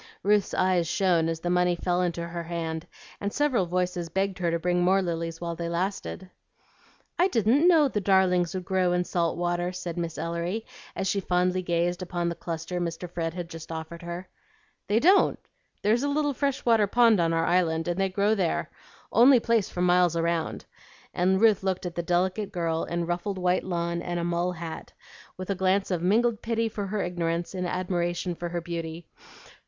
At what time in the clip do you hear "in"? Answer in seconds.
8.93-9.03, 22.85-23.05